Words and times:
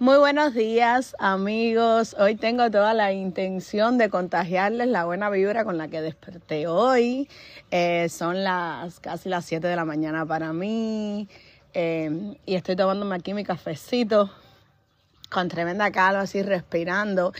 Muy 0.00 0.16
buenos 0.16 0.54
días 0.54 1.16
amigos. 1.18 2.14
Hoy 2.20 2.36
tengo 2.36 2.70
toda 2.70 2.94
la 2.94 3.12
intención 3.12 3.98
de 3.98 4.08
contagiarles 4.08 4.86
la 4.86 5.04
buena 5.06 5.28
vibra 5.28 5.64
con 5.64 5.76
la 5.76 5.88
que 5.88 6.00
desperté 6.00 6.68
hoy. 6.68 7.28
Eh, 7.72 8.08
son 8.08 8.44
las 8.44 9.00
casi 9.00 9.28
las 9.28 9.44
7 9.46 9.66
de 9.66 9.74
la 9.74 9.84
mañana 9.84 10.24
para 10.24 10.52
mí 10.52 11.28
eh, 11.74 12.36
y 12.46 12.54
estoy 12.54 12.76
tomándome 12.76 13.16
aquí 13.16 13.34
mi 13.34 13.42
cafecito 13.42 14.30
con 15.30 15.48
tremenda 15.48 15.90
calma, 15.90 16.20
así 16.20 16.44
respirando. 16.44 17.32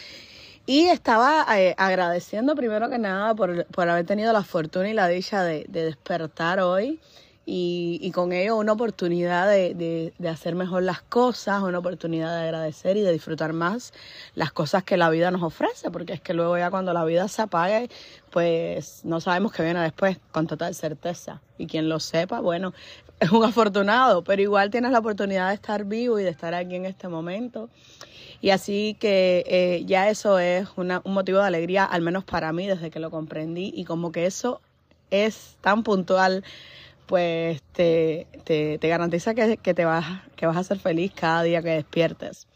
Y 0.66 0.86
estaba 0.86 1.46
eh, 1.56 1.76
agradeciendo 1.78 2.56
primero 2.56 2.90
que 2.90 2.98
nada 2.98 3.36
por, 3.36 3.66
por, 3.66 3.88
haber 3.88 4.04
tenido 4.04 4.32
la 4.32 4.42
fortuna 4.42 4.88
y 4.88 4.94
la 4.94 5.06
dicha 5.06 5.44
de, 5.44 5.64
de 5.68 5.84
despertar 5.84 6.58
hoy 6.58 6.98
y, 7.50 8.10
con 8.10 8.34
ello 8.34 8.58
una 8.58 8.72
oportunidad 8.72 9.48
de, 9.48 10.12
hacer 10.28 10.54
mejor 10.54 10.82
las 10.82 11.00
cosas, 11.00 11.62
una 11.62 11.78
oportunidad 11.78 12.36
de 12.36 12.42
agradecer 12.42 12.98
y 12.98 13.00
de 13.00 13.10
disfrutar 13.10 13.54
más 13.54 13.94
las 14.34 14.52
cosas 14.52 14.84
que 14.84 14.98
la 14.98 15.08
vida 15.08 15.30
nos 15.30 15.42
ofrece, 15.42 15.90
porque 15.90 16.12
es 16.12 16.20
que 16.20 16.34
luego 16.34 16.58
ya 16.58 16.70
cuando 16.70 16.92
la 16.92 17.06
vida 17.06 17.26
se 17.28 17.40
apague, 17.40 17.88
pues 18.30 19.00
no 19.04 19.22
sabemos 19.22 19.52
qué 19.52 19.62
viene 19.62 19.80
después 19.80 20.18
con 20.30 20.46
total 20.46 20.74
certeza. 20.74 21.40
Y 21.56 21.66
quien 21.66 21.88
lo 21.88 22.00
sepa, 22.00 22.40
bueno, 22.40 22.74
es 23.20 23.30
un 23.30 23.42
afortunado, 23.42 24.22
pero 24.22 24.42
igual 24.42 24.68
tienes 24.68 24.90
la 24.90 24.98
oportunidad 24.98 25.48
de 25.48 25.54
estar 25.54 25.86
vivo 25.86 26.20
y 26.20 26.24
de 26.24 26.30
estar 26.30 26.52
aquí 26.52 26.74
en 26.74 26.84
este 26.84 27.08
momento. 27.08 27.70
Y 28.42 28.50
así 28.50 28.94
que 29.00 29.42
eh, 29.46 29.84
ya 29.86 30.10
eso 30.10 30.38
es 30.38 30.68
una, 30.76 31.00
un 31.02 31.14
motivo 31.14 31.38
de 31.38 31.46
alegría, 31.46 31.86
al 31.86 32.02
menos 32.02 32.24
para 32.24 32.52
mí, 32.52 32.66
desde 32.66 32.90
que 32.90 33.00
lo 33.00 33.10
comprendí. 33.10 33.72
Y 33.74 33.86
como 33.86 34.12
que 34.12 34.26
eso 34.26 34.60
es 35.10 35.56
tan 35.62 35.82
puntual 35.82 36.44
pues 37.08 37.62
te, 37.72 38.26
te, 38.44 38.78
te 38.78 38.88
garantiza 38.88 39.34
que, 39.34 39.56
que, 39.56 39.74
te 39.74 39.84
vas, 39.86 40.04
que 40.36 40.46
vas 40.46 40.56
a 40.58 40.62
ser 40.62 40.78
feliz 40.78 41.10
cada 41.12 41.42
día 41.42 41.62
que 41.62 41.70
despiertes. 41.70 42.46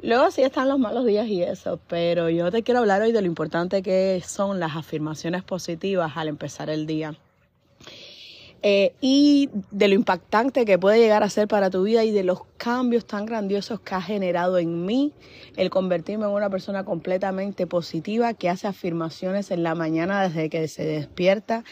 Luego 0.00 0.30
sí 0.30 0.42
están 0.42 0.68
los 0.68 0.78
malos 0.78 1.04
días 1.04 1.26
y 1.26 1.42
eso, 1.42 1.80
pero 1.88 2.30
yo 2.30 2.50
te 2.50 2.62
quiero 2.62 2.80
hablar 2.80 3.02
hoy 3.02 3.12
de 3.12 3.20
lo 3.20 3.26
importante 3.26 3.82
que 3.82 4.22
son 4.26 4.60
las 4.60 4.76
afirmaciones 4.76 5.42
positivas 5.42 6.12
al 6.16 6.28
empezar 6.28 6.70
el 6.70 6.86
día. 6.86 7.14
Eh, 8.66 8.94
y 9.02 9.50
de 9.72 9.88
lo 9.88 9.94
impactante 9.94 10.64
que 10.64 10.78
puede 10.78 10.98
llegar 10.98 11.22
a 11.22 11.28
ser 11.28 11.46
para 11.48 11.68
tu 11.68 11.82
vida 11.82 12.02
y 12.02 12.12
de 12.12 12.24
los 12.24 12.44
cambios 12.56 13.04
tan 13.04 13.26
grandiosos 13.26 13.78
que 13.80 13.94
ha 13.94 14.00
generado 14.00 14.56
en 14.56 14.86
mí 14.86 15.12
el 15.58 15.68
convertirme 15.68 16.24
en 16.24 16.30
una 16.30 16.48
persona 16.48 16.82
completamente 16.82 17.66
positiva 17.66 18.32
que 18.32 18.48
hace 18.48 18.66
afirmaciones 18.66 19.50
en 19.50 19.64
la 19.64 19.74
mañana 19.74 20.26
desde 20.26 20.48
que 20.48 20.66
se 20.68 20.82
despierta. 20.82 21.62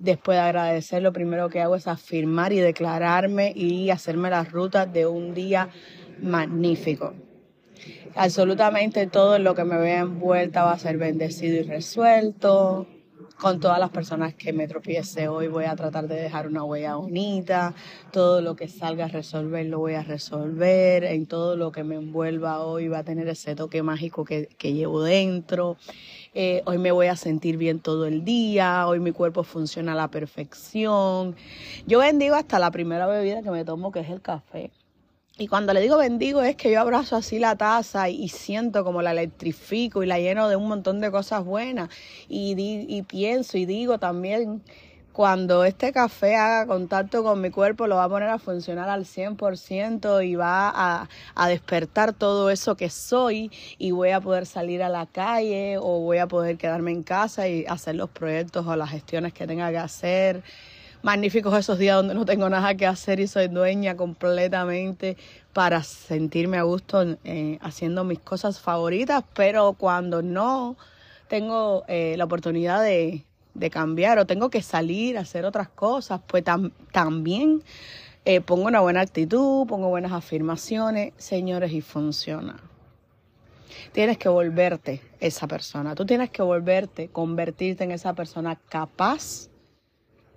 Después 0.00 0.34
de 0.34 0.42
agradecer, 0.42 1.00
lo 1.00 1.12
primero 1.12 1.48
que 1.48 1.60
hago 1.60 1.76
es 1.76 1.86
afirmar 1.86 2.52
y 2.52 2.58
declararme 2.58 3.52
y 3.54 3.90
hacerme 3.90 4.28
las 4.28 4.50
rutas 4.50 4.92
de 4.92 5.06
un 5.06 5.34
día 5.34 5.68
magnífico. 6.20 7.14
Absolutamente 8.16 9.06
todo 9.06 9.38
lo 9.38 9.54
que 9.54 9.62
me 9.62 9.78
vea 9.78 10.00
envuelta 10.00 10.64
va 10.64 10.72
a 10.72 10.78
ser 10.80 10.98
bendecido 10.98 11.58
y 11.58 11.62
resuelto 11.62 12.88
con 13.42 13.58
todas 13.58 13.80
las 13.80 13.90
personas 13.90 14.34
que 14.34 14.52
me 14.52 14.68
tropiece 14.68 15.26
hoy 15.26 15.48
voy 15.48 15.64
a 15.64 15.74
tratar 15.74 16.06
de 16.06 16.14
dejar 16.14 16.46
una 16.46 16.62
huella 16.62 16.94
bonita, 16.94 17.74
todo 18.12 18.40
lo 18.40 18.54
que 18.54 18.68
salga 18.68 19.06
a 19.06 19.08
resolver 19.08 19.66
lo 19.66 19.80
voy 19.80 19.94
a 19.94 20.04
resolver, 20.04 21.02
en 21.02 21.26
todo 21.26 21.56
lo 21.56 21.72
que 21.72 21.82
me 21.82 21.96
envuelva 21.96 22.64
hoy 22.64 22.86
va 22.86 22.98
a 22.98 23.02
tener 23.02 23.26
ese 23.26 23.56
toque 23.56 23.82
mágico 23.82 24.24
que, 24.24 24.46
llevo 24.60 25.02
dentro, 25.02 25.76
eh, 26.34 26.62
hoy 26.66 26.78
me 26.78 26.92
voy 26.92 27.08
a 27.08 27.16
sentir 27.16 27.56
bien 27.56 27.80
todo 27.80 28.06
el 28.06 28.24
día, 28.24 28.86
hoy 28.86 29.00
mi 29.00 29.10
cuerpo 29.10 29.42
funciona 29.42 29.94
a 29.94 29.96
la 29.96 30.06
perfección. 30.06 31.34
Yo 31.84 31.98
bendigo 31.98 32.36
hasta 32.36 32.60
la 32.60 32.70
primera 32.70 33.08
bebida 33.08 33.42
que 33.42 33.50
me 33.50 33.64
tomo, 33.64 33.90
que 33.90 34.00
es 34.00 34.08
el 34.08 34.22
café. 34.22 34.70
Y 35.38 35.48
cuando 35.48 35.72
le 35.72 35.80
digo 35.80 35.96
bendigo 35.96 36.42
es 36.42 36.56
que 36.56 36.70
yo 36.70 36.80
abrazo 36.80 37.16
así 37.16 37.38
la 37.38 37.56
taza 37.56 38.08
y, 38.10 38.28
siento 38.28 38.84
como 38.84 39.00
la 39.00 39.12
electrifico 39.12 40.02
y 40.02 40.06
la 40.06 40.18
lleno 40.18 40.48
de 40.48 40.56
un 40.56 40.68
montón 40.68 41.00
de 41.00 41.10
cosas 41.10 41.44
buenas. 41.44 41.88
Y, 42.28 42.54
y 42.58 43.02
pienso 43.02 43.56
y 43.56 43.64
digo 43.64 43.98
también, 43.98 44.62
cuando 45.12 45.64
este 45.64 45.92
café 45.92 46.36
haga 46.36 46.66
contacto 46.66 47.22
con 47.22 47.40
mi 47.40 47.50
cuerpo, 47.50 47.86
lo 47.86 47.96
va 47.96 48.04
a 48.04 48.08
poner 48.08 48.28
a 48.30 48.38
funcionar 48.38 48.88
al 48.88 49.04
100% 49.04 50.26
y 50.26 50.34
va 50.36 50.70
a, 50.74 51.08
a 51.34 51.48
despertar 51.48 52.12
todo 52.14 52.50
eso 52.50 52.76
que 52.76 52.88
soy 52.88 53.50
y 53.78 53.90
voy 53.90 54.10
a 54.10 54.20
poder 54.20 54.46
salir 54.46 54.82
a 54.82 54.88
la 54.88 55.06
calle 55.06 55.76
o 55.78 56.00
voy 56.00 56.18
a 56.18 56.26
poder 56.26 56.56
quedarme 56.56 56.92
en 56.92 57.02
casa 57.02 57.46
y 57.48 57.66
hacer 57.66 57.94
los 57.94 58.10
proyectos 58.10 58.66
o 58.66 58.74
las 58.74 58.90
gestiones 58.90 59.32
que 59.32 59.46
tenga 59.46 59.70
que 59.70 59.78
hacer 59.78 60.42
magníficos 61.02 61.58
esos 61.58 61.78
días 61.78 61.96
donde 61.96 62.14
no 62.14 62.24
tengo 62.24 62.48
nada 62.48 62.74
que 62.76 62.86
hacer 62.86 63.20
y 63.20 63.26
soy 63.26 63.48
dueña 63.48 63.96
completamente 63.96 65.16
para 65.52 65.82
sentirme 65.82 66.58
a 66.58 66.62
gusto 66.62 67.16
eh, 67.24 67.58
haciendo 67.60 68.04
mis 68.04 68.20
cosas 68.20 68.60
favoritas, 68.60 69.24
pero 69.34 69.74
cuando 69.74 70.22
no 70.22 70.76
tengo 71.28 71.84
eh, 71.88 72.14
la 72.16 72.24
oportunidad 72.24 72.82
de, 72.82 73.24
de, 73.54 73.70
cambiar 73.70 74.18
o 74.18 74.26
tengo 74.26 74.48
que 74.48 74.62
salir 74.62 75.18
a 75.18 75.22
hacer 75.22 75.44
otras 75.44 75.68
cosas, 75.68 76.20
pues 76.26 76.44
tam 76.44 76.70
también 76.92 77.62
eh, 78.24 78.40
pongo 78.40 78.66
una 78.66 78.80
buena 78.80 79.00
actitud, 79.00 79.66
pongo 79.66 79.88
buenas 79.88 80.12
afirmaciones, 80.12 81.12
señores, 81.16 81.72
y 81.72 81.80
funciona. 81.80 82.56
Tienes 83.90 84.18
que 84.18 84.28
volverte 84.28 85.02
esa 85.18 85.48
persona, 85.48 85.94
tú 85.94 86.06
tienes 86.06 86.30
que 86.30 86.42
volverte, 86.42 87.08
convertirte 87.08 87.84
en 87.84 87.90
esa 87.90 88.14
persona 88.14 88.56
capaz 88.68 89.48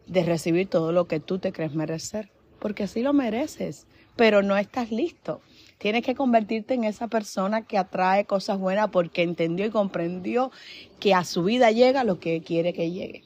de 0.07 0.23
recibir 0.23 0.69
todo 0.69 0.91
lo 0.91 1.07
que 1.07 1.19
tú 1.19 1.39
te 1.39 1.51
crees 1.51 1.73
merecer, 1.73 2.29
porque 2.59 2.83
así 2.83 3.01
lo 3.01 3.13
mereces, 3.13 3.87
pero 4.15 4.41
no 4.43 4.57
estás 4.57 4.91
listo. 4.91 5.41
Tienes 5.77 6.03
que 6.03 6.15
convertirte 6.15 6.73
en 6.73 6.83
esa 6.83 7.07
persona 7.07 7.63
que 7.63 7.77
atrae 7.77 8.25
cosas 8.25 8.59
buenas 8.59 8.89
porque 8.89 9.23
entendió 9.23 9.65
y 9.65 9.71
comprendió 9.71 10.51
que 10.99 11.13
a 11.13 11.25
su 11.25 11.43
vida 11.43 11.71
llega 11.71 12.03
lo 12.03 12.19
que 12.19 12.41
quiere 12.41 12.73
que 12.73 12.91
llegue. 12.91 13.23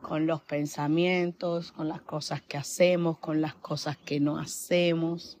Con 0.00 0.26
los 0.26 0.42
pensamientos, 0.42 1.72
con 1.72 1.88
las 1.88 2.02
cosas 2.02 2.42
que 2.42 2.58
hacemos, 2.58 3.18
con 3.18 3.40
las 3.40 3.54
cosas 3.54 3.96
que 3.96 4.20
no 4.20 4.38
hacemos. 4.38 5.38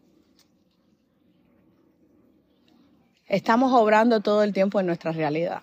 Estamos 3.26 3.72
obrando 3.72 4.20
todo 4.20 4.42
el 4.42 4.52
tiempo 4.52 4.78
en 4.78 4.86
nuestra 4.86 5.12
realidad 5.12 5.62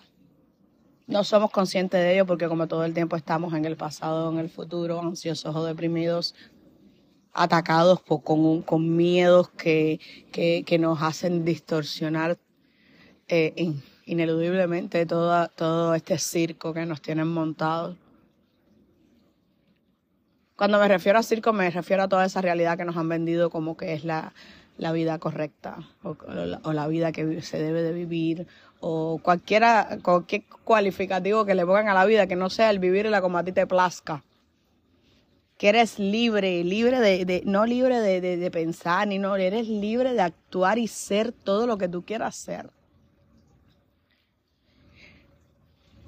no 1.10 1.24
somos 1.24 1.50
conscientes 1.50 2.00
de 2.00 2.14
ello 2.14 2.26
porque 2.26 2.48
como 2.48 2.68
todo 2.68 2.84
el 2.84 2.94
tiempo 2.94 3.16
estamos 3.16 3.52
en 3.54 3.64
el 3.64 3.76
pasado, 3.76 4.30
en 4.30 4.38
el 4.38 4.48
futuro, 4.48 5.00
ansiosos 5.00 5.54
o 5.54 5.64
deprimidos, 5.64 6.34
atacados 7.32 8.00
por, 8.00 8.22
con, 8.22 8.96
miedos 8.96 9.50
que, 9.50 9.98
nos 10.78 11.02
hacen 11.02 11.44
distorsionar 11.44 12.38
eh, 13.28 13.52
in, 13.56 13.82
ineludiblemente 14.06 15.04
todo 15.04 15.94
este 15.94 16.16
circo 16.18 16.72
que 16.72 16.86
nos 16.86 17.02
tienen 17.02 17.28
montado. 17.28 17.96
Cuando 20.54 20.78
me 20.78 20.88
refiero 20.88 21.18
a 21.18 21.22
circo, 21.22 21.52
me 21.52 21.70
refiero 21.70 22.04
a 22.04 22.08
toda 22.08 22.24
esa 22.24 22.40
realidad 22.40 22.76
que 22.76 22.84
nos 22.84 22.96
han 22.96 23.08
vendido 23.08 23.50
como 23.50 23.76
que 23.76 23.94
es 23.94 24.04
la, 24.04 24.32
la 24.80 24.92
vida 24.92 25.18
correcta 25.18 25.76
o, 26.02 26.72
la 26.72 26.88
vida 26.88 27.12
que 27.12 27.42
se 27.42 27.62
debe 27.62 27.82
de 27.82 27.92
vivir 27.92 28.46
o 28.80 29.20
cualquiera, 29.22 29.98
cualquier 30.02 30.44
cualificativo 30.64 31.44
que 31.44 31.54
le 31.54 31.66
pongan 31.66 31.88
a 31.88 31.94
la 31.94 32.06
vida 32.06 32.26
que 32.26 32.34
no 32.34 32.48
sea 32.48 32.70
el 32.70 32.78
vivirla 32.78 33.20
como 33.20 33.36
a 33.36 33.44
ti 33.44 33.52
te 33.52 33.66
plazca. 33.66 34.24
Que 35.58 35.68
eres 35.68 35.98
libre, 35.98 36.64
libre 36.64 36.98
de, 36.98 37.26
de 37.26 37.42
no 37.44 37.66
libre 37.66 38.00
de, 38.00 38.50
pensar, 38.50 39.06
ni 39.06 39.18
no, 39.18 39.36
eres 39.36 39.68
libre 39.68 40.14
de 40.14 40.22
actuar 40.22 40.78
y 40.78 40.88
ser 40.88 41.32
todo 41.32 41.66
lo 41.66 41.76
que 41.76 41.86
tú 41.86 42.02
quieras 42.02 42.34
ser. 42.34 42.70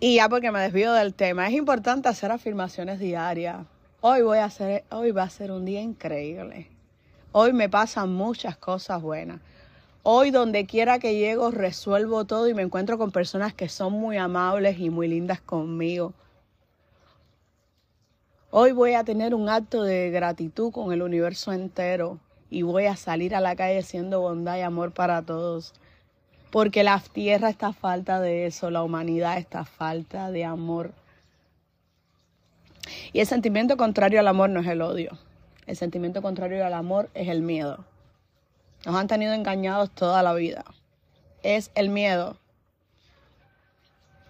Y 0.00 0.16
ya 0.16 0.30
porque 0.30 0.50
me 0.50 0.60
desvío 0.60 0.94
del 0.94 1.12
tema, 1.12 1.46
es 1.46 1.52
importante 1.52 2.08
hacer 2.08 2.32
afirmaciones 2.32 2.98
diarias. 2.98 3.66
Hoy 4.00 4.22
voy 4.22 4.38
a 4.38 4.46
hacer, 4.46 4.84
hoy 4.90 5.10
va 5.10 5.24
a 5.24 5.30
ser 5.30 5.52
un 5.52 5.66
día 5.66 5.82
increíble. 5.82 6.71
Hoy 7.34 7.54
me 7.54 7.70
pasan 7.70 8.12
muchas 8.12 8.58
cosas 8.58 9.00
buenas. 9.00 9.40
Hoy 10.02 10.30
donde 10.30 10.66
quiera 10.66 10.98
que 10.98 11.14
llego 11.14 11.50
resuelvo 11.50 12.26
todo 12.26 12.46
y 12.46 12.52
me 12.52 12.60
encuentro 12.60 12.98
con 12.98 13.10
personas 13.10 13.54
que 13.54 13.70
son 13.70 13.94
muy 13.94 14.18
amables 14.18 14.78
y 14.78 14.90
muy 14.90 15.08
lindas 15.08 15.40
conmigo. 15.40 16.12
Hoy 18.50 18.72
voy 18.72 18.92
a 18.92 19.04
tener 19.04 19.34
un 19.34 19.48
acto 19.48 19.82
de 19.82 20.10
gratitud 20.10 20.72
con 20.72 20.92
el 20.92 21.00
universo 21.00 21.54
entero 21.54 22.18
y 22.50 22.60
voy 22.60 22.84
a 22.84 22.96
salir 22.96 23.34
a 23.34 23.40
la 23.40 23.56
calle 23.56 23.82
siendo 23.82 24.20
bondad 24.20 24.58
y 24.58 24.60
amor 24.60 24.92
para 24.92 25.22
todos. 25.22 25.72
Porque 26.50 26.84
la 26.84 27.00
tierra 27.00 27.48
está 27.48 27.68
a 27.68 27.72
falta 27.72 28.20
de 28.20 28.44
eso, 28.44 28.70
la 28.70 28.82
humanidad 28.82 29.38
está 29.38 29.60
a 29.60 29.64
falta 29.64 30.30
de 30.30 30.44
amor. 30.44 30.92
Y 33.14 33.20
el 33.20 33.26
sentimiento 33.26 33.78
contrario 33.78 34.20
al 34.20 34.28
amor 34.28 34.50
no 34.50 34.60
es 34.60 34.66
el 34.66 34.82
odio. 34.82 35.16
El 35.66 35.76
sentimiento 35.76 36.22
contrario 36.22 36.64
al 36.66 36.74
amor 36.74 37.10
es 37.14 37.28
el 37.28 37.42
miedo. 37.42 37.84
Nos 38.84 38.96
han 38.96 39.06
tenido 39.06 39.32
engañados 39.32 39.90
toda 39.90 40.22
la 40.22 40.34
vida. 40.34 40.64
Es 41.42 41.70
el 41.74 41.88
miedo. 41.88 42.36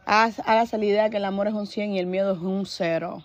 Hágase 0.05 0.79
la 0.79 0.85
idea 0.85 1.11
que 1.11 1.17
el 1.17 1.25
amor 1.25 1.47
es 1.49 1.55
un 1.55 1.67
100 1.67 1.93
y 1.93 1.99
el 1.99 2.07
miedo 2.07 2.33
es 2.33 2.39
un 2.39 2.67
0. 2.67 3.25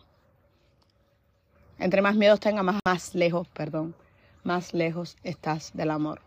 Entre 1.79 2.01
más 2.01 2.15
miedos 2.15 2.39
tenga, 2.39 2.63
más, 2.63 2.79
más 2.85 3.13
lejos, 3.13 3.47
perdón, 3.49 3.95
más 4.43 4.73
lejos 4.73 5.17
estás 5.23 5.71
del 5.73 5.91
amor. 5.91 6.26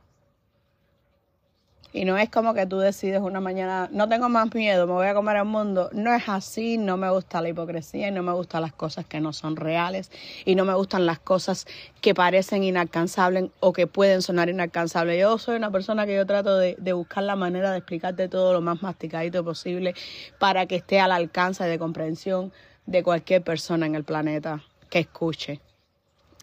Y 1.93 2.05
no 2.05 2.17
es 2.17 2.31
como 2.31 2.55
que 2.55 2.67
tú 2.67 2.79
decides 2.79 3.21
una 3.21 3.41
mañana, 3.41 3.89
no 3.91 4.09
tengo 4.09 4.29
más 4.29 4.55
miedo, 4.55 4.87
me 4.87 4.93
voy 4.93 5.09
a 5.09 5.15
comer 5.15 5.39
el 5.39 5.45
mundo. 5.45 5.91
No 5.93 6.15
es 6.15 6.29
así, 6.29 6.79
no 6.79 6.97
me 6.97 7.11
gusta 7.11 7.43
la 7.43 7.49
hipocresía 7.49 8.09
y 8.09 8.11
no 8.13 8.23
me 8.23 8.33
gustan 8.33 8.63
las 8.63 8.73
cosas 8.73 9.07
que 9.07 9.21
no 9.21 9.33
son 9.33 9.57
reales 9.57 10.13
y 10.45 10.55
no 10.55 10.65
me 10.65 10.75
gustan 10.75 11.05
las 11.05 11.19
cosas 11.19 11.67
que 12.01 12.15
parecen 12.15 12.63
inalcanzables 12.63 13.51
o 13.59 13.73
que 13.73 13.89
pueden 13.89 14.23
sonar 14.23 14.49
inalcanzables. 14.49 15.21
Yo 15.21 15.37
soy 15.39 15.57
una 15.57 15.73
persona 15.73 16.07
que 16.07 16.15
yo 16.15 16.25
trato 16.27 16.57
de, 16.57 16.77
de 16.79 16.93
buscar 16.93 17.25
la 17.25 17.35
manera 17.35 17.73
de 17.73 17.79
explicarte 17.79 18.29
todo 18.29 18.53
lo 18.53 18.61
más 18.61 18.83
masticadito 18.83 19.45
posible 19.45 19.95
para 20.39 20.67
que 20.67 20.77
esté 20.77 21.01
al 21.01 21.11
alcance 21.11 21.65
de 21.65 21.79
comprensión 21.79 22.53
de 22.87 23.03
cualquier 23.03 23.43
persona 23.43 23.87
en 23.87 23.97
el 23.97 24.05
planeta 24.05 24.63
que 24.91 25.01
escuche, 25.01 25.61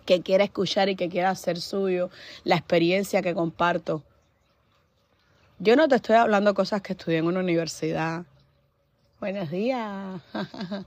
que 0.06 0.22
quiera 0.22 0.44
escuchar 0.44 0.90
y 0.90 0.98
que 0.98 1.08
quiera 1.08 1.30
hacer 1.30 1.62
suyo 1.62 2.10
la 2.44 2.56
experiencia 2.56 3.22
que 3.22 3.34
comparto 3.34 4.04
yo 5.60 5.76
no 5.76 5.88
te 5.88 5.96
estoy 5.96 6.16
hablando 6.16 6.54
cosas 6.54 6.82
que 6.82 6.94
estudié 6.94 7.18
en 7.18 7.26
una 7.26 7.40
universidad. 7.40 8.24
Buenos 9.20 9.50
días. 9.50 10.22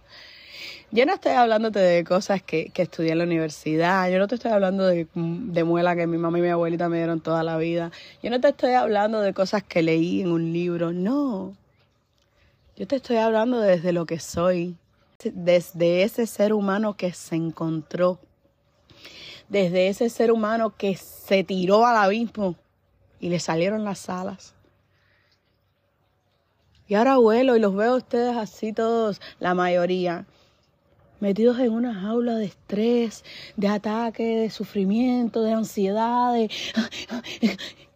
Yo 0.93 1.07
no 1.07 1.15
estoy 1.15 1.33
hablándote 1.33 1.81
de 1.81 2.05
cosas 2.05 2.43
que, 2.43 2.71
que, 2.71 2.83
estudié 2.83 3.13
en 3.13 3.19
la 3.19 3.25
universidad. 3.25 4.09
Yo 4.11 4.19
no 4.19 4.29
te 4.29 4.37
estoy 4.37 4.53
hablando 4.53 4.87
de, 4.87 5.09
de 5.15 5.65
muela 5.65 5.97
que 5.97 6.07
mi 6.07 6.19
mamá 6.19 6.39
y 6.39 6.43
mi 6.43 6.49
abuelita 6.49 6.89
me 6.89 6.99
dieron 6.99 7.21
toda 7.21 7.43
la 7.43 7.57
vida. 7.57 7.91
Yo 8.23 8.31
no 8.31 8.41
te 8.41 8.49
estoy 8.49 8.75
hablando 8.75 9.21
de 9.21 9.33
cosas 9.33 9.63
que 9.63 9.83
leí 9.83 10.21
en 10.21 10.31
un 10.31 10.53
libro. 10.53 10.93
No. 10.93 11.57
Yo 12.77 12.87
te 12.87 12.97
estoy 12.97 13.17
hablando 13.17 13.61
desde 13.61 13.93
lo 13.93 14.07
que 14.07 14.21
soy. 14.21 14.77
Desde 15.25 16.03
ese 16.03 16.27
ser 16.27 16.53
humano 16.53 16.97
que 16.97 17.13
se 17.13 17.37
encontró. 17.37 18.19
Desde 19.49 19.89
ese 19.89 20.09
ser 20.11 20.31
humano 20.31 20.75
que 20.77 20.97
se 20.97 21.43
tiró 21.43 21.87
al 21.87 21.97
abismo 21.97 22.57
y 23.19 23.29
le 23.29 23.41
salieron 23.41 23.85
las 23.85 24.09
alas 24.09 24.55
y 26.91 26.97
ahora 26.97 27.19
vuelo 27.19 27.55
y 27.55 27.61
los 27.61 27.77
veo 27.77 27.93
a 27.93 27.97
ustedes 27.99 28.37
así 28.37 28.73
todos, 28.73 29.21
la 29.39 29.55
mayoría, 29.55 30.27
metidos 31.21 31.61
en 31.61 31.71
una 31.71 31.95
jaula 31.95 32.35
de 32.35 32.47
estrés, 32.47 33.25
de 33.57 33.69
ataque, 33.69 34.25
de 34.25 34.51
sufrimiento, 34.51 35.45
de 35.45 35.53
ansiedad, 35.53 36.35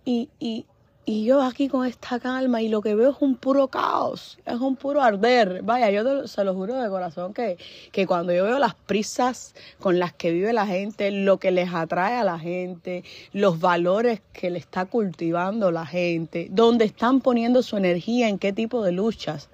y, 0.05 0.67
y 1.07 1.25
yo 1.25 1.43
aquí 1.43 1.69
con 1.69 1.87
esta 1.87 2.19
calma 2.19 2.63
y 2.63 2.69
lo 2.69 2.81
que 2.81 2.95
veo 2.95 3.11
es 3.11 3.17
un 3.21 3.37
puro 3.37 3.69
caos, 3.69 4.39
es 4.47 4.59
un 4.59 4.75
puro 4.77 5.03
arder. 5.03 5.63
Vaya, 5.63 5.91
yo 5.91 6.27
se 6.27 6.45
lo 6.45 6.55
juro 6.55 6.81
de 6.81 6.89
corazón 6.89 7.35
que, 7.35 7.59
que 7.93 8.07
cuando 8.07 8.33
yo 8.33 8.45
veo 8.45 8.59
las 8.59 8.75
prisas 8.75 9.55
con 9.81 9.99
las 9.99 10.15
que 10.15 10.31
vive 10.33 10.53
la 10.55 10.67
gente, 10.67 11.11
lo 11.11 11.39
que 11.39 11.51
les 11.51 11.73
atrae 11.75 12.17
a 12.17 12.25
la 12.25 12.39
gente, 12.39 13.05
los 13.33 13.61
valores 13.61 14.23
que 14.33 14.49
le 14.49 14.59
está 14.59 14.87
cultivando 14.87 15.71
la 15.71 15.85
gente, 15.85 16.49
dónde 16.51 16.87
están 16.87 17.21
poniendo 17.21 17.63
su 17.63 17.77
energía, 17.77 18.29
en 18.29 18.39
qué 18.39 18.55
tipo 18.55 18.83
de 18.83 18.93
luchas, 18.93 19.51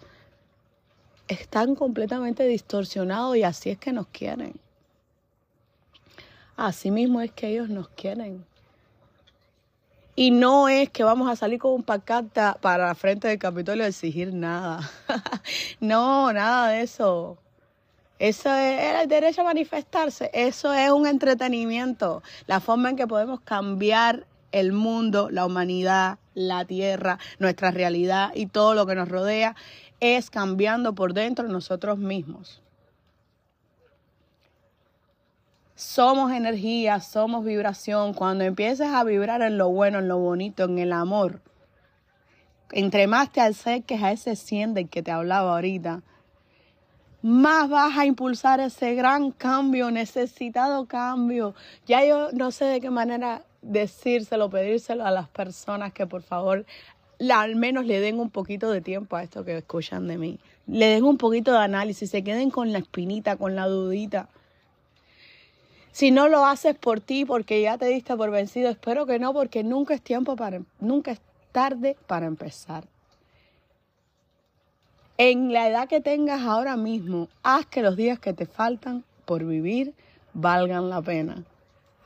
están 1.27 1.75
completamente 1.75 2.45
distorsionados 2.45 3.37
y 3.37 3.43
así 3.43 3.71
es 3.71 3.79
que 3.79 3.93
nos 3.93 4.07
quieren. 4.09 4.55
Así 6.57 6.91
mismo 6.91 7.21
es 7.21 7.33
que 7.33 7.49
ellos 7.49 7.71
nos 7.71 7.89
quieren. 7.89 8.45
Y 10.21 10.33
no 10.33 10.69
es 10.69 10.91
que 10.91 11.03
vamos 11.03 11.31
a 11.31 11.35
salir 11.35 11.59
con 11.59 11.73
un 11.73 11.83
pacata 11.83 12.59
para 12.61 12.89
la 12.89 12.95
frente 12.95 13.27
del 13.27 13.39
Capitolio 13.39 13.85
a 13.85 13.87
exigir 13.87 14.35
nada. 14.35 14.81
no, 15.81 16.31
nada 16.31 16.69
de 16.69 16.83
eso. 16.83 17.39
Eso 18.19 18.55
es 18.55 19.01
el 19.01 19.09
derecho 19.09 19.41
a 19.41 19.45
manifestarse. 19.45 20.31
Eso 20.35 20.75
es 20.75 20.91
un 20.91 21.07
entretenimiento. 21.07 22.23
La 22.47 22.61
forma 22.61 22.91
en 22.91 22.97
que 22.97 23.07
podemos 23.07 23.41
cambiar 23.41 24.27
el 24.53 24.73
mundo, 24.73 25.31
la 25.31 25.47
humanidad, 25.47 26.19
la 26.35 26.67
tierra, 26.67 27.19
nuestra 27.39 27.71
realidad 27.71 28.33
y 28.35 28.45
todo 28.45 28.75
lo 28.75 28.85
que 28.85 28.97
nos 28.97 29.09
rodea 29.09 29.57
es 30.01 30.29
cambiando 30.29 30.95
por 30.95 31.15
dentro 31.15 31.49
nosotros 31.49 31.97
mismos. 31.97 32.61
Somos 35.81 36.31
energía, 36.33 37.01
somos 37.01 37.43
vibración. 37.43 38.13
Cuando 38.13 38.45
empieces 38.45 38.89
a 38.89 39.03
vibrar 39.03 39.41
en 39.41 39.57
lo 39.57 39.71
bueno, 39.71 40.01
en 40.01 40.09
lo 40.09 40.19
bonito, 40.19 40.65
en 40.65 40.79
el 40.79 40.93
amor, 40.93 41.41
entre 42.71 43.07
más 43.07 43.33
te 43.33 43.41
acerques 43.41 44.03
a 44.03 44.13
ese 44.13 44.37
siente 44.37 44.85
que 44.85 45.03
te 45.03 45.11
hablaba 45.11 45.55
ahorita, 45.55 46.03
más 47.23 47.71
vas 47.71 47.97
a 47.97 48.05
impulsar 48.05 48.61
ese 48.61 48.95
gran 48.95 49.31
cambio, 49.31 49.91
necesitado 49.91 50.85
cambio. 50.85 51.55
Ya 51.87 52.05
yo 52.05 52.31
no 52.33 52.51
sé 52.51 52.67
de 52.67 52.81
qué 52.81 52.91
manera 52.91 53.43
decírselo, 53.63 54.51
pedírselo 54.51 55.07
a 55.07 55.11
las 55.11 55.29
personas 55.29 55.95
que 55.95 56.07
por 56.07 56.23
favor 56.23 56.67
al 57.33 57.57
menos 57.57 57.87
le 57.87 58.01
den 58.01 58.19
un 58.19 58.31
poquito 58.31 58.71
de 58.71 58.81
tiempo 58.83 59.17
a 59.17 59.23
esto 59.23 59.45
que 59.45 59.57
escuchan 59.57 60.09
de 60.09 60.19
mí. 60.19 60.39
Le 60.67 60.87
den 60.87 61.05
un 61.05 61.17
poquito 61.17 61.53
de 61.53 61.59
análisis, 61.59 62.11
se 62.11 62.23
queden 62.23 62.51
con 62.51 62.71
la 62.73 62.79
espinita, 62.79 63.37
con 63.37 63.57
la 63.57 63.67
dudita 63.67 64.29
si 65.93 66.11
no 66.11 66.29
lo 66.29 66.47
haces 66.47 66.77
por 66.77 67.01
ti, 67.01 67.25
porque 67.25 67.63
ya 67.63 67.79
te 67.79 67.87
diste 67.87 68.17
por 68.17 68.31
vencido, 68.31 68.71
espero 68.71 69.07
que 69.07 69.19
no, 69.19 69.33
porque 69.33 69.65
nunca 69.65 69.95
es 69.95 70.03
tiempo 70.03 70.37
para, 70.37 70.63
nunca 70.79 71.13
es 71.13 71.21
tarde 71.53 71.97
para 72.07 72.27
empezar. 72.27 72.85
En 75.19 75.53
la 75.53 75.69
edad 75.69 75.89
que 75.89 76.01
tengas 76.01 76.43
ahora 76.43 76.77
mismo, 76.77 77.29
haz 77.43 77.67
que 77.67 77.83
los 77.83 77.97
días 77.97 78.19
que 78.19 78.33
te 78.33 78.47
faltan 78.47 79.05
por 79.27 79.45
vivir 79.45 79.95
valgan 80.33 80.89
la 80.89 81.03
pena. 81.03 81.45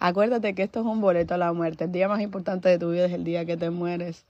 Acuérdate 0.01 0.55
que 0.55 0.65
esto 0.65 0.81
es 0.81 0.87
un 0.87 1.01
boleto 1.01 1.35
a 1.35 1.39
la 1.39 1.53
muerte. 1.53 1.85
El 1.85 1.93
día 1.93 2.09
más 2.09 2.21
importante 2.21 2.69
de 2.69 2.79
tu 2.79 2.91
vida 2.91 3.07
es 3.07 3.13
el 3.13 3.23
día 3.23 3.45
que 3.45 3.57
te 3.57 3.71
mueres. 3.71 4.25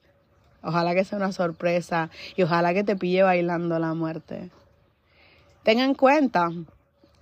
Ojalá 0.62 0.94
que 0.94 1.04
sea 1.04 1.18
una 1.18 1.32
sorpresa 1.32 2.10
y 2.36 2.42
ojalá 2.42 2.74
que 2.74 2.84
te 2.84 2.94
pille 2.94 3.22
bailando 3.22 3.78
la 3.78 3.94
muerte. 3.94 4.50
Ten 5.62 5.78
en 5.78 5.94
cuenta 5.94 6.50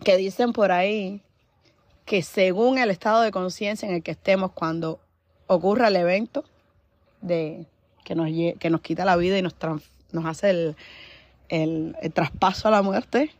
que 0.04 0.16
dicen 0.16 0.52
por 0.52 0.72
ahí 0.72 1.22
que 2.04 2.22
según 2.22 2.78
el 2.78 2.90
estado 2.90 3.22
de 3.22 3.30
conciencia 3.30 3.88
en 3.88 3.94
el 3.94 4.02
que 4.02 4.12
estemos 4.12 4.52
cuando 4.52 5.00
ocurra 5.46 5.88
el 5.88 5.96
evento 5.96 6.44
de 7.20 7.66
que 8.04 8.14
nos, 8.14 8.28
que 8.58 8.70
nos 8.70 8.80
quita 8.80 9.04
la 9.04 9.16
vida 9.16 9.38
y 9.38 9.42
nos, 9.42 9.54
nos 10.12 10.26
hace 10.26 10.50
el, 10.50 10.76
el, 11.48 12.12
traspaso 12.12 12.68
a 12.68 12.70
la 12.70 12.82
muerte, 12.82 13.30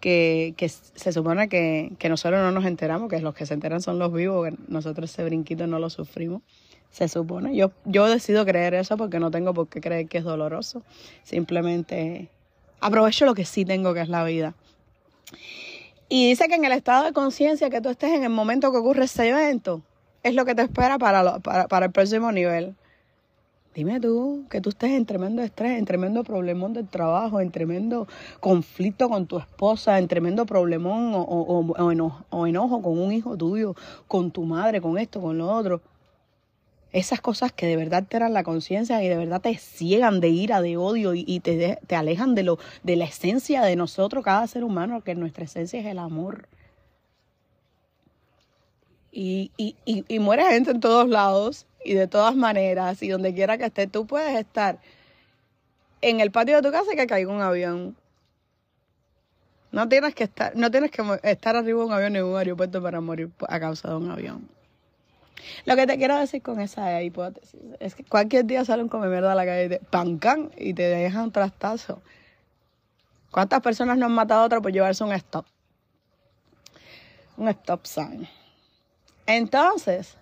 que, 0.00 0.54
que 0.56 0.68
se 0.68 1.12
supone 1.12 1.48
que, 1.48 1.92
que, 1.98 2.08
nosotros 2.08 2.40
no 2.40 2.50
nos 2.52 2.64
enteramos, 2.64 3.08
que 3.08 3.20
los 3.20 3.34
que 3.34 3.46
se 3.46 3.54
enteran 3.54 3.80
son 3.80 3.98
los 3.98 4.12
vivos, 4.12 4.48
que 4.48 4.56
nosotros 4.68 5.10
ese 5.10 5.24
brinquito 5.24 5.66
no 5.66 5.78
lo 5.78 5.90
sufrimos. 5.90 6.42
Se 6.90 7.06
supone. 7.06 7.54
Yo, 7.54 7.70
yo 7.84 8.08
decido 8.08 8.44
creer 8.44 8.74
eso 8.74 8.96
porque 8.96 9.20
no 9.20 9.30
tengo 9.30 9.54
por 9.54 9.68
qué 9.68 9.80
creer 9.80 10.08
que 10.08 10.18
es 10.18 10.24
doloroso. 10.24 10.82
Simplemente 11.22 12.28
aprovecho 12.80 13.26
lo 13.26 13.34
que 13.34 13.44
sí 13.44 13.64
tengo, 13.64 13.94
que 13.94 14.00
es 14.00 14.08
la 14.08 14.24
vida. 14.24 14.54
Y 16.12 16.28
dice 16.28 16.48
que 16.48 16.56
en 16.56 16.64
el 16.64 16.72
estado 16.72 17.04
de 17.04 17.12
conciencia 17.12 17.70
que 17.70 17.80
tú 17.80 17.88
estés 17.88 18.10
en 18.10 18.24
el 18.24 18.30
momento 18.30 18.72
que 18.72 18.78
ocurre 18.78 19.04
ese 19.04 19.28
evento, 19.28 19.80
es 20.24 20.34
lo 20.34 20.44
que 20.44 20.56
te 20.56 20.62
espera 20.62 20.98
para, 20.98 21.38
para, 21.38 21.86
el 21.86 21.92
próximo 21.92 22.32
nivel. 22.32 22.74
Dime 23.76 24.00
tú 24.00 24.44
que 24.50 24.60
tú 24.60 24.70
estés 24.70 24.90
en 24.90 25.06
tremendo 25.06 25.40
estrés, 25.40 25.78
en 25.78 25.84
tremendo 25.84 26.24
problemón 26.24 26.72
del 26.72 26.88
trabajo, 26.88 27.40
en 27.40 27.52
tremendo 27.52 28.08
conflicto 28.40 29.08
con 29.08 29.26
tu 29.26 29.38
esposa, 29.38 30.00
en 30.00 30.08
tremendo 30.08 30.46
problemón 30.46 31.12
o, 31.14 31.24
o 32.30 32.46
enojo 32.48 32.82
con 32.82 32.98
un 32.98 33.12
hijo 33.12 33.36
tuyo, 33.36 33.76
con 34.08 34.32
tu 34.32 34.42
madre, 34.42 34.80
con 34.80 34.98
esto, 34.98 35.20
con 35.20 35.38
lo 35.38 35.48
otro 35.48 35.80
esas 36.92 37.20
cosas 37.20 37.52
que 37.52 37.66
de 37.66 37.76
verdad 37.76 38.04
te 38.08 38.18
dan 38.18 38.32
la 38.32 38.42
conciencia 38.42 39.02
y 39.02 39.08
de 39.08 39.16
verdad 39.16 39.40
te 39.40 39.56
ciegan 39.56 40.20
de 40.20 40.28
ira, 40.28 40.60
de 40.60 40.76
odio 40.76 41.14
y, 41.14 41.40
te, 41.40 41.78
te, 41.86 41.96
alejan 41.96 42.34
de, 42.34 42.42
lo, 42.42 42.58
de 42.82 42.96
la 42.96 43.04
esencia 43.04 43.62
de 43.62 43.76
nosotros, 43.76 44.24
cada 44.24 44.46
ser 44.46 44.64
humano, 44.64 45.02
que 45.02 45.14
nuestra 45.14 45.44
esencia 45.44 45.80
es 45.80 45.86
el 45.86 45.98
amor. 45.98 46.48
Y, 49.12 49.50
y, 49.56 49.76
y, 49.84 50.04
y 50.08 50.18
muere 50.18 50.44
gente 50.46 50.70
en 50.70 50.80
todos 50.80 51.08
lados 51.08 51.66
y 51.84 51.94
de 51.94 52.06
todas 52.06 52.34
maneras 52.36 53.02
y 53.02 53.08
donde 53.08 53.34
quiera 53.34 53.58
que 53.58 53.66
estés, 53.66 53.90
tú 53.90 54.06
puedes 54.06 54.36
estar 54.36 54.78
en 56.02 56.20
el 56.20 56.30
patio 56.30 56.56
de 56.56 56.62
tu 56.62 56.70
casa 56.70 56.92
y 56.92 56.96
que 56.96 57.06
caiga 57.06 57.32
un 57.32 57.42
avión. 57.42 57.96
No 59.72 59.88
tienes 59.88 60.14
que 60.14 60.24
estar, 60.24 60.56
no 60.56 60.70
tienes 60.70 60.90
que 60.90 61.02
estar 61.22 61.54
arriba 61.54 61.78
de 61.78 61.84
un 61.86 61.92
avión 61.92 62.16
en 62.16 62.24
un 62.24 62.36
aeropuerto 62.36 62.82
para 62.82 63.00
morir 63.00 63.30
a 63.48 63.60
causa 63.60 63.88
de 63.88 63.94
un 63.94 64.10
avión. 64.10 64.59
Lo 65.64 65.76
que 65.76 65.86
te 65.86 65.96
quiero 65.98 66.18
decir 66.18 66.42
con 66.42 66.60
esa 66.60 67.02
hipótesis 67.02 67.60
es 67.80 67.94
que 67.94 68.04
cualquier 68.04 68.44
día 68.44 68.64
sale 68.64 68.82
un 68.82 68.88
come 68.88 69.08
mierda 69.08 69.32
a 69.32 69.34
la 69.34 69.44
calle 69.44 69.64
y 69.64 69.68
te 69.68 69.78
pancan 69.78 70.50
y 70.56 70.74
te 70.74 70.82
dejan 70.82 71.24
un 71.24 71.32
trastazo. 71.32 72.02
¿Cuántas 73.30 73.60
personas 73.60 73.96
no 73.96 74.06
han 74.06 74.12
matado 74.12 74.42
a 74.42 74.46
otra 74.46 74.60
por 74.60 74.72
llevarse 74.72 75.04
un 75.04 75.12
stop? 75.12 75.46
Un 77.36 77.48
stop 77.48 77.86
sign. 77.86 78.28
Entonces, 79.26 80.16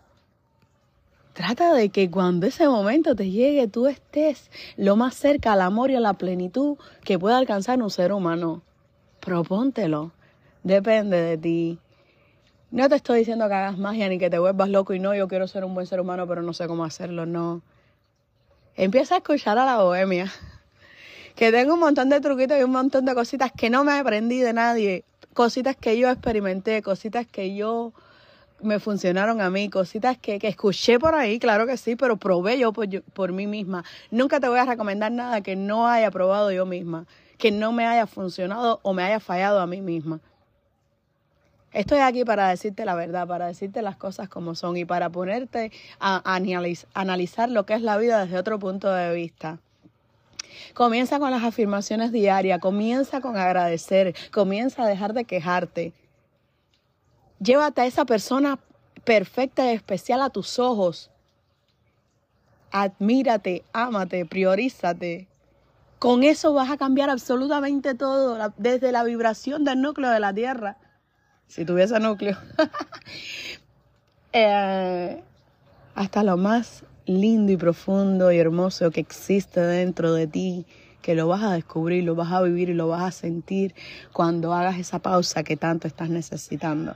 trata 1.33 1.73
de 1.73 1.89
que 1.89 2.11
cuando 2.11 2.47
ese 2.47 2.69
momento 2.69 3.17
te 3.17 3.31
llegue, 3.31 3.67
tú 3.67 3.87
estés 3.87 4.51
lo 4.77 4.97
más 4.97 5.15
cerca 5.15 5.55
al 5.55 5.63
amor 5.63 5.91
y 5.91 5.97
a 5.97 6.01
la 6.01 6.15
plenitud 6.15 6.77
que 7.05 7.19
pueda 7.19 7.39
alcanzar 7.39 7.83
un 7.83 7.91
ser 7.91 8.13
humano. 8.13 8.63
Propóntelo. 9.21 10.13
Depende 10.63 11.23
de 11.23 11.39
ti. 11.39 11.79
No 12.71 12.89
te 12.89 12.97
estoy 12.97 13.21
diciendo 13.21 13.49
que 13.49 13.55
hagas 13.55 13.79
magia 13.79 14.09
ni 14.09 14.19
que 14.19 14.29
te 14.29 14.39
vuelvas 14.39 14.69
loco 14.69 14.93
y 14.93 14.99
no, 14.99 15.15
yo 15.15 15.27
quiero 15.27 15.49
ser 15.49 15.65
un 15.65 15.75
buen 15.75 15.87
ser 15.87 16.01
humano, 16.01 16.27
pero 16.27 16.43
no 16.43 16.53
sé 16.53 16.67
cómo 16.67 16.85
hacerlo, 16.85 17.25
no. 17.25 17.63
Empieza 18.77 19.15
a 19.15 19.19
escuchar 19.19 19.59
a 19.59 19.65
la 19.65 19.83
bohemia. 19.83 20.31
Que 21.35 21.51
tengo 21.51 21.75
un 21.75 21.81
montón 21.81 22.09
de 22.09 22.21
truquitos 22.21 22.59
y 22.59 22.65
un 22.65 22.73
montón 22.73 23.05
de 23.05 23.15
cositas 23.15 23.53
que 23.53 23.71
no 23.71 23.85
me 23.85 23.93
aprendí 23.93 24.41
de 24.41 24.53
nadie. 24.53 25.05
Cositas 25.35 25.77
que 25.77 25.97
yo 25.97 26.11
experimenté, 26.11 26.83
cositas 26.83 27.27
que 27.27 27.55
yo 27.55 27.93
me 28.61 28.81
funcionaron 28.81 29.41
a 29.41 29.49
mí, 29.49 29.71
cositas 29.71 30.19
que, 30.19 30.39
escuché 30.43 30.99
por 30.99 31.15
ahí, 31.15 31.39
claro 31.39 31.67
que 31.67 31.77
sí, 31.77 31.97
pero 31.97 32.17
probé 32.17 32.59
yo 32.59 32.73
por, 32.73 32.89
por 33.13 33.33
mí 33.33 33.47
misma. 33.47 33.85
Nunca 34.11 34.41
te 34.41 34.49
voy 34.49 34.59
a 34.59 34.65
recomendar 34.65 35.13
nada 35.13 35.41
que 35.41 35.57
no 35.57 35.87
haya 35.87 36.11
probado 36.11 36.51
yo 36.51 36.67
misma, 36.67 37.07
que 37.39 37.51
no 37.51 37.73
me 37.73 37.87
haya 37.87 38.07
funcionado 38.07 38.81
o 38.83 38.93
me 38.93 39.05
haya 39.05 39.21
fallado 39.21 39.61
a 39.61 39.67
mí 39.67 39.81
misma. 39.81 40.21
Estoy 41.73 41.99
aquí 41.99 42.25
para 42.25 42.49
decirte 42.49 42.85
la 42.85 42.95
verdad, 42.95 43.27
para 43.27 43.47
decirte 43.47 43.83
las 43.83 43.97
cosas 43.97 44.29
como 44.29 44.55
son 44.55 44.77
y 44.77 44.85
para 44.85 45.11
ponerte 45.11 45.71
a 46.01 46.23
analizar 46.95 47.51
lo 47.51 47.67
que 47.67 47.75
es 47.75 47.83
la 47.83 47.99
vida 47.99 48.25
desde 48.25 48.39
otro 48.39 48.59
punto 48.59 48.91
de 48.91 49.15
vista. 49.15 49.59
Comienza 50.75 51.19
con 51.19 51.31
las 51.31 51.45
afirmaciones 51.45 52.11
diarias, 52.11 52.59
comienza 52.61 53.21
con 53.21 53.37
agradecer, 53.37 54.15
comienza 54.33 54.85
a 54.85 54.87
dejar 54.87 55.13
de 55.13 55.25
quejarte. 55.25 55.93
Llévate 57.41 57.83
a 57.83 57.87
esa 57.87 58.05
persona 58.05 58.59
perfecta 59.05 59.71
y 59.71 59.75
especial 59.75 60.23
a 60.23 60.31
tus 60.31 60.59
ojos. 60.59 61.11
Admírate, 62.71 63.63
ámate, 63.73 64.25
priorízate. 64.25 65.29
Con 65.99 66.23
eso 66.23 66.53
vas 66.55 66.71
a 66.71 66.77
cambiar 66.77 67.11
absolutamente 67.11 67.95
todo, 67.95 68.53
desde 68.57 68.91
la 68.91 69.05
vibración 69.05 69.65
del 69.65 69.81
núcleo 69.81 70.11
de 70.11 70.21
la 70.21 70.33
Tierra. 70.33 70.77
Si 71.49 71.65
tuviese 71.65 71.99
núcleo. 72.01 72.37
Eh, 74.31 75.23
hasta 75.95 76.23
lo 76.23 76.37
más 76.37 76.85
lindo 77.07 77.51
y 77.51 77.57
profundo 77.57 78.31
y 78.31 78.39
hermoso 78.39 78.91
que 78.91 79.01
existe 79.01 79.59
dentro 79.59 80.13
de 80.13 80.27
ti, 80.27 80.67
que 81.01 81.15
lo 81.15 81.27
vas 81.29 81.43
a 81.43 81.55
descubrir, 81.55 82.05
lo 82.05 82.15
vas 82.15 82.31
a 82.31 82.43
vivir 82.43 82.69
y 82.69 82.75
lo 82.75 82.89
vas 82.89 83.03
a 83.03 83.11
sentir 83.11 83.75
cuando 84.13 84.53
hagas 84.53 84.79
esa 84.79 84.99
pausa 84.99 85.45
que 85.45 85.57
tanto 85.57 85.89
estás 85.89 86.11
necesitando 86.11 86.95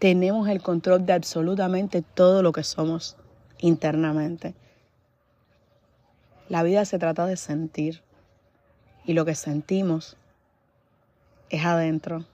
tenemos 0.00 0.48
el 0.48 0.62
control 0.62 1.04
de 1.04 1.12
absolutamente 1.12 2.00
todo 2.00 2.42
lo 2.42 2.52
que 2.52 2.64
somos 2.64 3.16
internamente. 3.58 4.54
La 6.48 6.62
vida 6.62 6.86
se 6.86 6.98
trata 6.98 7.26
de 7.26 7.36
sentir 7.36 8.00
y 9.04 9.12
lo 9.12 9.26
que 9.26 9.34
sentimos 9.34 10.16
es 11.50 11.64
adentro. 11.64 12.24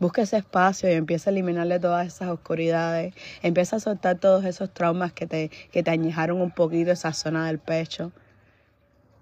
Busca 0.00 0.22
ese 0.22 0.38
espacio 0.38 0.90
y 0.90 0.94
empieza 0.94 1.30
a 1.30 1.32
eliminarle 1.32 1.78
todas 1.78 2.08
esas 2.08 2.28
oscuridades. 2.28 3.14
Empieza 3.40 3.76
a 3.76 3.80
soltar 3.80 4.18
todos 4.18 4.44
esos 4.44 4.74
traumas 4.74 5.12
que 5.12 5.28
te, 5.28 5.50
que 5.70 5.84
te 5.84 5.90
añejaron 5.92 6.40
un 6.40 6.50
poquito 6.50 6.90
esa 6.90 7.12
zona 7.12 7.46
del 7.46 7.60
pecho. 7.60 8.10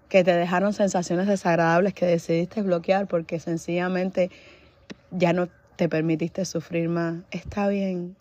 Que 0.09 0.23
te 0.23 0.33
dejaron 0.33 0.73
sensaciones 0.73 1.27
desagradables 1.27 1.93
que 1.93 2.07
decidiste 2.07 2.63
bloquear 2.63 3.07
porque 3.07 3.39
sencillamente 3.39 4.31
ya 5.11 5.33
no 5.33 5.49
te 5.75 5.87
permitiste 5.87 6.45
sufrir 6.45 6.89
más. 6.89 7.17
Está 7.29 7.67
bien, 7.67 8.15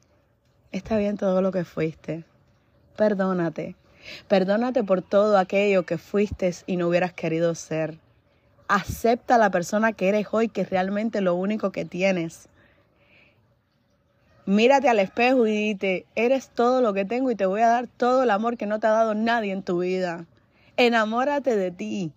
está 0.70 0.98
bien 0.98 1.16
todo 1.16 1.40
lo 1.40 1.52
que 1.52 1.64
fuiste. 1.64 2.24
Perdónate. 2.96 3.76
Perdónate 4.28 4.84
por 4.84 5.00
todo 5.00 5.38
aquello 5.38 5.86
que 5.86 5.96
fuiste 5.96 6.52
y 6.66 6.76
no 6.76 6.88
hubieras 6.88 7.14
querido 7.14 7.54
ser. 7.54 7.98
Acepta 8.72 9.36
la 9.36 9.50
persona 9.50 9.92
que 9.92 10.08
eres 10.08 10.28
hoy, 10.30 10.48
que 10.48 10.60
es 10.60 10.70
realmente 10.70 11.20
lo 11.20 11.34
único 11.34 11.72
que 11.72 11.84
tienes. 11.84 12.48
Mírate 14.46 14.88
al 14.88 15.00
espejo 15.00 15.48
y 15.48 15.50
dite, 15.50 16.06
eres 16.14 16.50
todo 16.50 16.80
lo 16.80 16.94
que 16.94 17.04
tengo 17.04 17.32
y 17.32 17.34
te 17.34 17.46
voy 17.46 17.62
a 17.62 17.68
dar 17.68 17.88
todo 17.88 18.22
el 18.22 18.30
amor 18.30 18.56
que 18.56 18.66
no 18.66 18.78
te 18.78 18.86
ha 18.86 18.90
dado 18.90 19.14
nadie 19.14 19.50
en 19.50 19.64
tu 19.64 19.80
vida. 19.80 20.26
Enamórate 20.76 21.56
de 21.56 21.72
ti 21.72 22.12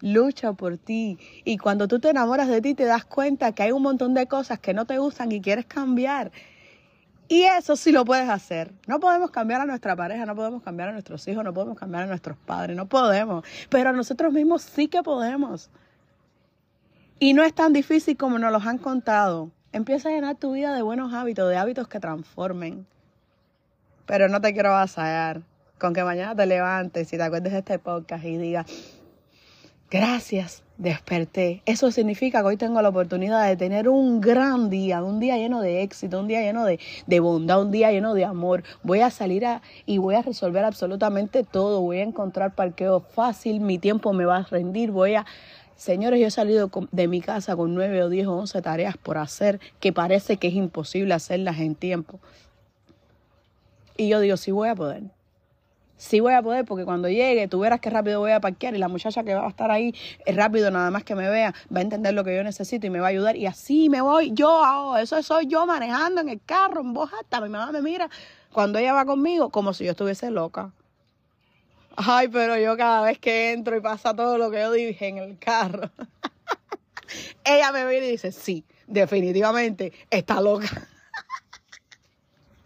lucha 0.00 0.52
por 0.52 0.78
ti. 0.78 1.18
Y 1.44 1.58
cuando 1.58 1.88
tú 1.88 1.98
te 1.98 2.10
enamoras 2.10 2.46
de 2.46 2.60
ti, 2.60 2.74
te 2.74 2.84
das 2.84 3.04
cuenta 3.04 3.50
que 3.50 3.64
hay 3.64 3.72
un 3.72 3.82
montón 3.82 4.14
de 4.14 4.28
cosas 4.28 4.60
que 4.60 4.74
no 4.74 4.84
te 4.84 4.98
gustan 4.98 5.32
y 5.32 5.40
quieres 5.40 5.66
cambiar. 5.66 6.30
Y 7.26 7.42
eso 7.42 7.74
sí 7.74 7.90
lo 7.90 8.04
puedes 8.04 8.28
hacer. 8.28 8.72
No 8.86 9.00
podemos 9.00 9.32
cambiar 9.32 9.60
a 9.60 9.64
nuestra 9.64 9.96
pareja, 9.96 10.24
no 10.24 10.36
podemos 10.36 10.62
cambiar 10.62 10.90
a 10.90 10.92
nuestros 10.92 11.26
hijos, 11.26 11.42
no 11.42 11.52
podemos 11.52 11.76
cambiar 11.76 12.04
a 12.04 12.06
nuestros 12.06 12.36
padres, 12.38 12.76
no 12.76 12.86
podemos. 12.86 13.44
Pero 13.68 13.90
a 13.90 13.92
nosotros 13.92 14.32
mismos 14.32 14.62
sí 14.62 14.86
que 14.86 15.02
podemos. 15.02 15.70
Y 17.18 17.32
no 17.32 17.42
es 17.42 17.54
tan 17.54 17.72
difícil 17.72 18.16
como 18.16 18.38
nos 18.38 18.52
los 18.52 18.66
han 18.66 18.78
contado. 18.78 19.50
Empieza 19.72 20.08
a 20.08 20.12
llenar 20.12 20.36
tu 20.36 20.52
vida 20.52 20.74
de 20.74 20.82
buenos 20.82 21.12
hábitos, 21.14 21.48
de 21.48 21.56
hábitos 21.56 21.88
que 21.88 21.98
transformen. 21.98 22.86
Pero 24.04 24.28
no 24.28 24.40
te 24.40 24.52
quiero 24.52 24.70
avasallar 24.70 25.42
con 25.78 25.94
que 25.94 26.04
mañana 26.04 26.34
te 26.34 26.46
levantes 26.46 27.12
y 27.12 27.16
te 27.16 27.22
acuerdes 27.22 27.52
de 27.52 27.58
este 27.58 27.78
podcast 27.78 28.24
y 28.24 28.36
digas, 28.36 28.66
Gracias, 29.88 30.64
desperté. 30.78 31.62
Eso 31.64 31.92
significa 31.92 32.40
que 32.40 32.46
hoy 32.46 32.56
tengo 32.56 32.82
la 32.82 32.88
oportunidad 32.88 33.46
de 33.46 33.56
tener 33.56 33.88
un 33.88 34.20
gran 34.20 34.68
día, 34.68 35.00
un 35.00 35.20
día 35.20 35.36
lleno 35.36 35.60
de 35.60 35.82
éxito, 35.82 36.18
un 36.18 36.26
día 36.26 36.40
lleno 36.40 36.64
de, 36.64 37.20
bondad, 37.20 37.62
un 37.62 37.70
día 37.70 37.92
lleno 37.92 38.12
de 38.12 38.24
amor. 38.24 38.64
Voy 38.82 38.98
a 39.00 39.10
salir 39.10 39.46
a, 39.46 39.62
y 39.84 39.98
voy 39.98 40.16
a 40.16 40.22
resolver 40.22 40.64
absolutamente 40.64 41.44
todo. 41.44 41.82
Voy 41.82 41.98
a 41.98 42.02
encontrar 42.02 42.52
parqueo 42.56 42.98
fácil, 42.98 43.60
mi 43.60 43.78
tiempo 43.78 44.12
me 44.12 44.24
va 44.24 44.38
a 44.38 44.42
rendir. 44.42 44.90
Voy 44.90 45.14
a... 45.14 45.24
Señores, 45.76 46.18
yo 46.18 46.26
he 46.26 46.30
salido 46.30 46.70
de 46.90 47.06
mi 47.06 47.20
casa 47.20 47.54
con 47.54 47.74
nueve 47.74 48.02
o 48.02 48.08
diez 48.08 48.26
o 48.26 48.34
once 48.34 48.60
tareas 48.62 48.96
por 48.96 49.18
hacer 49.18 49.60
que 49.78 49.92
parece 49.92 50.38
que 50.38 50.48
es 50.48 50.54
imposible 50.54 51.12
hacerlas 51.12 51.58
en 51.60 51.74
tiempo. 51.74 52.18
Y 53.98 54.08
yo 54.08 54.20
digo, 54.20 54.38
sí 54.38 54.50
voy 54.50 54.70
a 54.70 54.74
poder. 54.74 55.02
Sí 55.98 56.20
voy 56.20 56.32
a 56.32 56.42
poder 56.42 56.64
porque 56.64 56.84
cuando 56.84 57.08
llegue 57.08 57.46
tú 57.48 57.60
verás 57.60 57.80
qué 57.80 57.88
rápido 57.88 58.20
voy 58.20 58.32
a 58.32 58.40
parquear 58.40 58.74
y 58.74 58.78
la 58.78 58.88
muchacha 58.88 59.22
que 59.22 59.34
va 59.34 59.46
a 59.46 59.48
estar 59.48 59.70
ahí 59.70 59.94
es 60.26 60.36
rápido 60.36 60.70
nada 60.70 60.90
más 60.90 61.04
que 61.04 61.14
me 61.14 61.26
vea 61.28 61.54
va 61.74 61.78
a 61.78 61.82
entender 61.82 62.12
lo 62.12 62.22
que 62.22 62.36
yo 62.36 62.44
necesito 62.44 62.86
y 62.86 62.90
me 62.90 63.00
va 63.00 63.06
a 63.06 63.10
ayudar. 63.10 63.36
Y 63.36 63.46
así 63.46 63.88
me 63.88 64.00
voy 64.02 64.32
yo 64.32 64.96
eso 64.98 65.22
soy 65.22 65.46
yo 65.46 65.66
manejando 65.66 66.20
en 66.20 66.28
el 66.30 66.40
carro 66.44 66.80
en 66.82 66.92
voz 66.92 67.10
alta. 67.18 67.40
Mi 67.40 67.48
mamá 67.48 67.72
me 67.72 67.82
mira 67.82 68.10
cuando 68.52 68.78
ella 68.78 68.92
va 68.92 69.06
conmigo 69.06 69.50
como 69.50 69.72
si 69.72 69.84
yo 69.84 69.92
estuviese 69.92 70.30
loca 70.30 70.72
ay 71.96 72.28
pero 72.28 72.56
yo 72.58 72.76
cada 72.76 73.02
vez 73.02 73.18
que 73.18 73.52
entro 73.52 73.76
y 73.76 73.80
pasa 73.80 74.14
todo 74.14 74.38
lo 74.38 74.50
que 74.50 74.58
yo 74.58 74.72
dije 74.72 75.08
en 75.08 75.18
el 75.18 75.38
carro 75.38 75.90
ella 77.44 77.72
me 77.72 77.84
mira 77.86 78.06
y 78.06 78.10
dice 78.12 78.32
sí 78.32 78.64
definitivamente 78.86 79.92
está 80.10 80.40
loca 80.40 80.68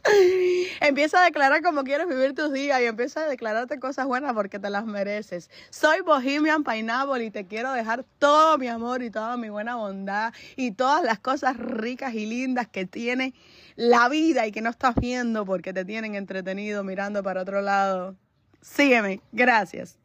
Empieza 0.80 1.20
a 1.20 1.24
declarar 1.24 1.62
como 1.62 1.84
quieres 1.84 2.08
vivir 2.08 2.34
tus 2.34 2.52
días 2.52 2.80
y 2.80 2.84
empieza 2.84 3.22
a 3.22 3.26
declararte 3.26 3.78
cosas 3.78 4.06
buenas 4.06 4.32
porque 4.32 4.58
te 4.58 4.70
las 4.70 4.86
mereces. 4.86 5.50
Soy 5.70 6.00
Bohemian 6.00 6.64
Pineapple 6.64 7.24
y 7.24 7.30
te 7.30 7.46
quiero 7.46 7.72
dejar 7.72 8.04
todo 8.18 8.58
mi 8.58 8.68
amor 8.68 9.02
y 9.02 9.10
toda 9.10 9.36
mi 9.36 9.48
buena 9.48 9.76
bondad 9.76 10.32
y 10.56 10.72
todas 10.72 11.02
las 11.02 11.18
cosas 11.18 11.56
ricas 11.56 12.14
y 12.14 12.26
lindas 12.26 12.66
que 12.66 12.86
tiene 12.86 13.34
la 13.76 14.08
vida 14.08 14.46
y 14.46 14.52
que 14.52 14.62
no 14.62 14.70
estás 14.70 14.94
viendo 14.94 15.44
porque 15.44 15.72
te 15.72 15.84
tienen 15.84 16.14
entretenido 16.14 16.82
mirando 16.82 17.22
para 17.22 17.42
otro 17.42 17.60
lado. 17.60 18.16
Sígueme. 18.62 19.20
Gracias. 19.32 19.99